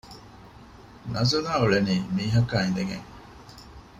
[1.13, 3.07] ނަޒުލާ އުޅެނީ މީހަކާ އިނދެގެން